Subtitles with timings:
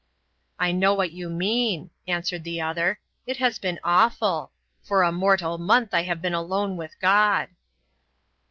[0.57, 2.99] "I know what you mean," answered the other.
[3.27, 4.51] "It has been awful.
[4.81, 7.49] For a mortal month I have been alone with God."